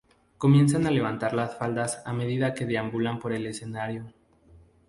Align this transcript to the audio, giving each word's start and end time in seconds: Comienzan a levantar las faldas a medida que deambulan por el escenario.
Comienzan 0.39 0.87
a 0.87 0.89
levantar 0.89 1.35
las 1.35 1.55
faldas 1.59 2.01
a 2.07 2.11
medida 2.11 2.55
que 2.55 2.65
deambulan 2.65 3.19
por 3.19 3.33
el 3.33 3.45
escenario. 3.45 4.11